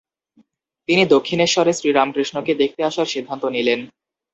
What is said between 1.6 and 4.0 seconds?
শ্রীরামকৃষ্ণকে দেখতে আসার সিদ্ধান্ত নিলেন।